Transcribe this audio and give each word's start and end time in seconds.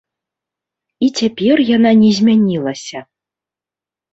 І 1.07 1.09
цяпер 1.19 1.55
яна 1.75 1.91
не 2.01 2.09
змянілася. 2.21 2.99